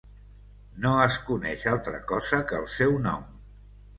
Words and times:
No 0.85 0.93
es 1.01 1.17
coneix 1.27 1.67
altra 1.73 2.01
cosa 2.13 2.39
que 2.53 2.57
el 2.61 2.65
seu 2.79 2.99
nom. 3.07 3.31